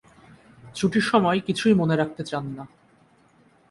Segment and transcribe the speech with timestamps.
[0.75, 2.63] ছুটির সময় কিছুই মনে রাখতে চান না।